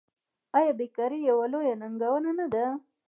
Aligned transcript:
آیا 0.57 0.71
بیکاري 0.79 1.19
یوه 1.29 1.45
لویه 1.51 1.75
ننګونه 1.81 2.31
نه 2.39 2.45
ده؟ 2.53 2.65